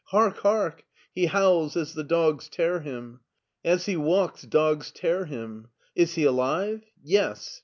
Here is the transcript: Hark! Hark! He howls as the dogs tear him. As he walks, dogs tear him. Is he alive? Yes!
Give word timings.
Hark! 0.05 0.37
Hark! 0.39 0.83
He 1.13 1.27
howls 1.27 1.77
as 1.77 1.93
the 1.93 2.03
dogs 2.03 2.49
tear 2.49 2.79
him. 2.79 3.19
As 3.63 3.85
he 3.85 3.95
walks, 3.95 4.41
dogs 4.41 4.89
tear 4.89 5.25
him. 5.25 5.67
Is 5.93 6.15
he 6.15 6.23
alive? 6.23 6.83
Yes! 7.03 7.59